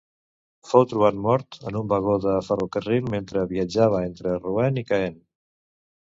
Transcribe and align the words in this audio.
Fou 0.67 0.83
trobat 0.91 1.17
mort 1.25 1.57
en 1.71 1.75
un 1.81 1.91
vagó 1.91 2.15
de 2.23 2.33
ferrocarril 2.47 3.11
mentre 3.15 3.43
viatjava 3.51 4.01
entre 4.07 4.33
Rouen 4.39 4.81
i 4.83 4.85
Caen. 4.93 5.21